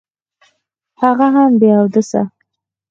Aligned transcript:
هغه 1.01 1.27
هم 1.35 1.51
بې 1.59 1.69
اوداسه. 1.79 2.21